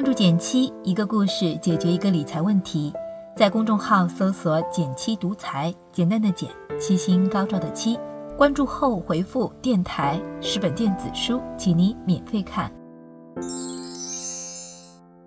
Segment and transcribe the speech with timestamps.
[0.00, 2.90] 关注减七，一个故事解决一个理财问题。
[3.36, 6.48] 在公众号搜索“减七独裁，简单的减，
[6.80, 7.98] 七星高照的七。
[8.34, 12.72] 关注后回复“电台”十本电子书，请你免费看。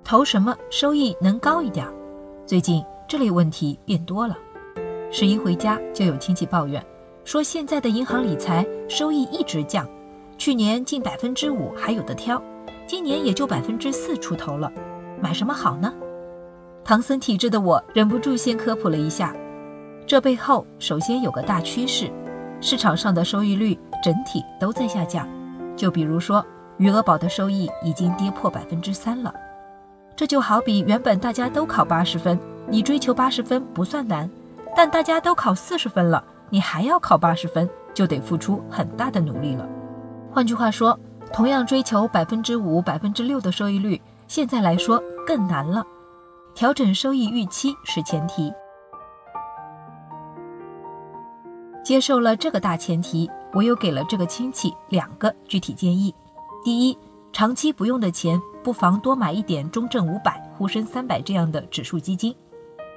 [0.03, 1.87] 投什么收益能高一点？
[2.43, 4.35] 最近这类问题变多了。
[5.11, 6.83] 十一回家就有亲戚抱怨，
[7.23, 9.87] 说现在的银行理财收益一直降，
[10.35, 12.41] 去年近百分之五还有的挑，
[12.85, 14.71] 今年也就百分之四出头了，
[15.21, 15.93] 买什么好呢？
[16.83, 19.33] 唐僧体质的我忍不住先科普了一下，
[20.05, 22.11] 这背后首先有个大趋势，
[22.59, 25.27] 市场上的收益率整体都在下降。
[25.75, 26.45] 就比如说
[26.77, 29.33] 余额宝的收益已经跌破百分之三了，
[30.15, 32.37] 这就好比原本大家都考八十分，
[32.67, 34.29] 你追求八十分不算难，
[34.75, 39.65] 但大家都考四十分了，你还要考八十分，就得付出很大的努力了。
[40.31, 40.99] 换句话说，
[41.33, 45.83] 同样追求百分之五、百分之六的收益率，现在来说更难了。
[46.53, 48.53] 调整收益预期是前提。
[51.83, 56.13] 接受了这个大前提，我又给了这个亲戚两个具体建议：
[56.63, 56.97] 第一，
[57.33, 62.33] 长期不用的钱，不妨多买一点中证五百、沪深三百这样的指数基金，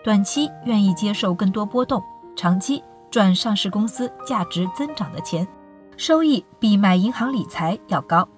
[0.05, 2.03] 短期愿意接受更多波动，
[2.37, 5.48] 长期赚上市公司价值增长的钱，
[5.97, 8.28] 收益比买银行理财要高。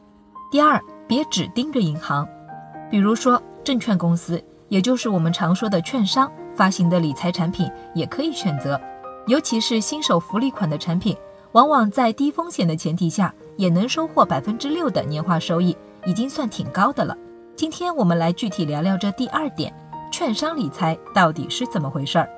[0.48, 2.26] 第二，别只盯着银行，
[2.88, 4.42] 比如说证券公司。
[4.68, 8.78] 也就是我们常说的券商发行的理财产品也可以选择，
[9.26, 11.16] 尤其是新手福利款的产品，
[11.52, 17.16] 往往在低风险的前提下也能收获百分之六的年化收益，已经算挺高的了。
[17.56, 19.72] 今天我们来具体聊聊这第二点，
[20.12, 22.28] 券商理财到底是怎么回事儿？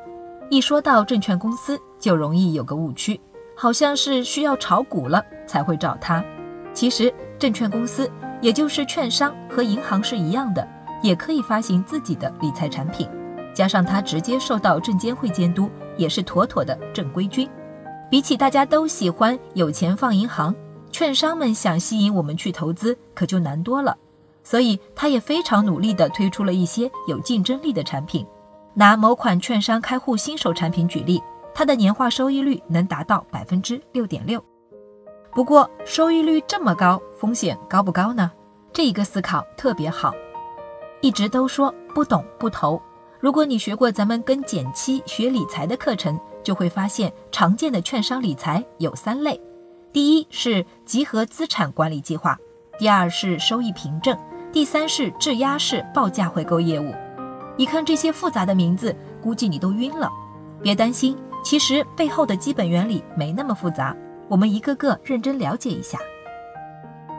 [0.49, 3.21] 一说到证券公司，就容易有个误区，
[3.61, 6.25] 好像是需要炒股了才会找他。
[6.73, 10.67] 其实证券公司也就是券商和银行是一样的。
[11.03, 13.09] 也可以发行自己的理财产品，
[13.55, 17.49] 加上它直接受到证监会监督，也是妥妥的正规军。
[18.11, 20.55] 比起大家都喜欢有钱放银行，
[20.91, 23.97] 券商们想吸引我们去投资可就难多了。
[24.45, 28.27] 所以，他也非常努力地推出了一些有竞争力的产品。
[28.75, 31.19] 拿某款券商开户新手产品举例，
[31.61, 34.43] 它的年化收益率能达到百分之六点六。
[35.35, 38.33] 不过，收益率这么高，风险高不高呢？
[38.73, 40.15] 这一个思考特别好。
[41.03, 42.81] 一直都说不懂不投。
[43.19, 49.39] 如果你学过咱们跟减七学理财的课程，就会发现常见的券商理财有三类：
[49.93, 52.39] 第一是集合资产管理计划，
[52.79, 54.19] 第二是收益凭证，
[54.51, 56.95] 第三是质押式报价回购业务。
[57.59, 60.11] 一看这些复杂的名字，估计你都晕了。
[60.63, 63.97] 别担心，其实背后的基本原理没那么复杂。
[64.29, 65.99] 我们一个个认真了解一下。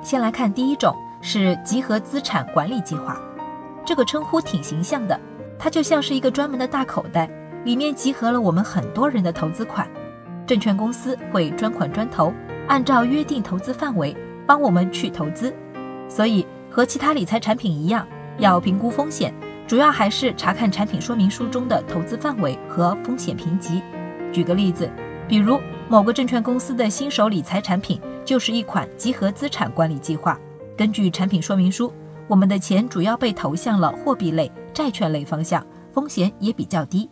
[0.01, 3.19] 先来看第一种，是集合资产管理计划。
[3.85, 5.19] 这个称呼挺形象的，
[5.59, 7.29] 它就像是一个专门的大口袋，
[7.65, 9.87] 里面集合了我们很多人的投资款。
[10.47, 12.33] 证券公司会专款专投，
[12.67, 14.15] 按照约定投资范围
[14.47, 15.53] 帮我们去投资。
[16.07, 18.07] 所以和其他理财产品一样，
[18.37, 19.33] 要评估风险，
[19.67, 23.81] 主要还是查看产品说明书中的投资范围和风险评级。
[24.31, 24.89] 举个例子，
[25.27, 30.39] 比如某个证券公司的新手理财产品就是一款集合资产管理计划，
[30.77, 31.93] 根据产品说明书。
[32.27, 37.09] 我们的钱主要被投向了货币类、债券类方向，风险也比较低。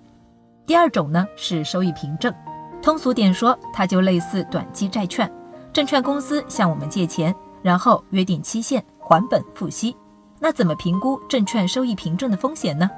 [0.66, 2.34] 第二种呢是收益凭证，
[2.82, 5.30] 通俗点说，它就类似短期债券。
[5.74, 9.94] 证券公司向我们借钱，然后约定期限还本付息。
[10.40, 12.90] 那怎么评估证券收益凭证的风险呢？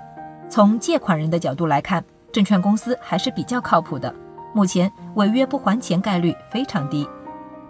[0.47, 4.13] 从借款人的角度来看，证券公司还是比较靠谱的，
[4.53, 7.07] 目前违约不还钱概率非常低。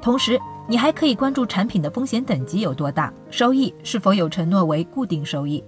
[0.01, 5.63] 同时，你还可以关注产品的风险等级有多大，收益是否有承诺为固定收益，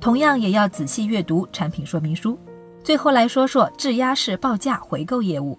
[0.00, 2.38] 同样也要仔细阅读产品说明书。
[2.82, 5.58] 最后来说说质押式报价回购业务，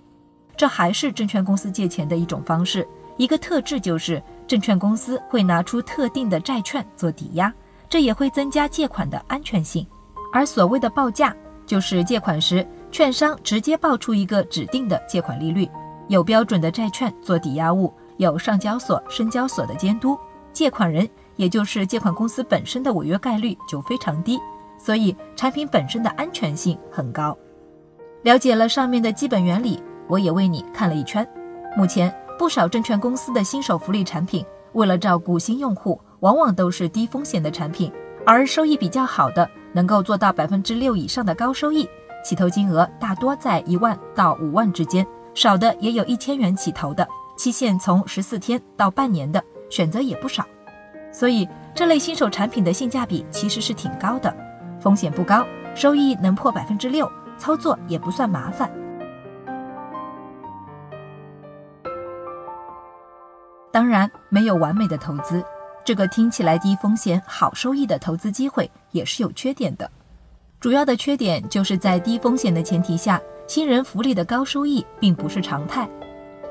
[0.57, 7.53] 这还是证券公司借钱的一种方式，一个特质就是证券公司会拿出特定的债券做抵押，
[7.87, 9.85] 这也会增加借款的安全性。
[10.33, 11.35] 而所谓的报价，
[11.69, 15.69] 就是借款时券商直接报出一个指定的借款利率，
[16.07, 17.93] 有标准的债券做抵押物。
[18.17, 20.17] 有上交所、深交所的监督，
[20.51, 24.37] 借款人也就是借款公司本身的违约概率就非常低，
[24.79, 27.37] 所以产品本身的安全性很高。
[28.23, 31.25] 了解了上面的基本原理，我也为你看了一圈。
[31.77, 34.43] 目前不少证券公司的新手福利产品，
[34.73, 37.89] 为了照顾新用户，往往都是低风险的产品，
[38.25, 41.87] 而收益比较好的，能够做到百分之六以上的高收益，
[42.23, 47.07] 起投金额大多在一万到五万之间，少的也有一千元起投的。
[47.37, 50.45] 期限从十四天到半年的选择也不少，
[51.09, 54.35] 所以这类新手产品的性价比其实是挺高的，
[54.81, 58.69] 风险不高，收益能破百分之六，操作也不算麻烦。
[63.71, 65.41] 当然，没有完美的投资，
[65.89, 69.89] 这个听起来低风险好收益的投资机会也是有缺点的。
[70.59, 75.89] 主要的缺点就是在低风险的前提下，新人福利的高收益并不是常态。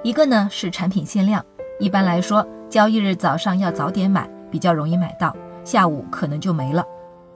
[0.02, 1.40] 一个呢是产品限量，
[1.79, 5.32] 一般来说交易日早上要早点买，比较容易买到，
[5.62, 6.84] 下午可能就没了。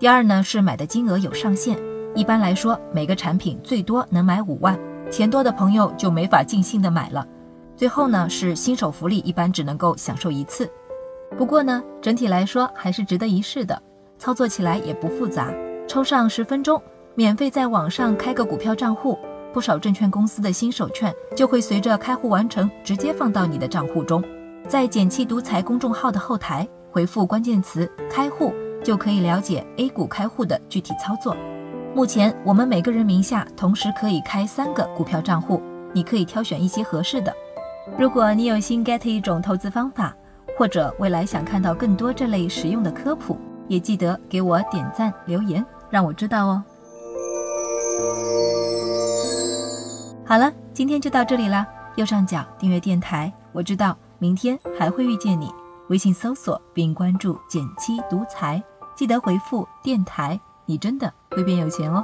[0.01, 1.79] 第二呢是买的金额有上限，
[2.17, 4.77] 一般来说每个产品最多能买五万，
[5.09, 7.25] 钱多的朋友就没法尽兴的买了。
[7.77, 10.69] 最后呢是新手福利，一般只能够享受一次。
[11.37, 13.81] 不过呢，整体来说还是值得一试的，
[14.19, 15.53] 操作起来也不复杂，
[15.89, 16.81] 抽上十分钟，
[17.15, 19.19] 免费在网上开个股票账户，
[19.53, 24.23] 不少证券公司的新手券就会随着开户完成直接放到你的账户中。
[24.69, 31.37] 在减气独裁公众号的后台回复关键词“开户”，就可以了解 A 股开户的具体操作。
[31.95, 35.61] 目前我们每个人名下同时可以开三个股票账户，
[35.93, 37.35] 你可以挑选一些合适的。
[37.99, 40.17] 如果你有新 get 一种投资方法，
[40.57, 43.37] 或者未来想看到更多这类实用的科普，
[43.69, 46.63] 也记得给我点赞留言，让我知道哦。
[50.25, 51.67] 好了，今天就到这里啦。
[51.97, 55.53] 右上角订阅电台，我知道明天还会遇见你。
[55.89, 58.63] 微信搜索并关注“减七独裁”，
[58.97, 62.03] 记得回复“电台”，你真的会变有钱哦。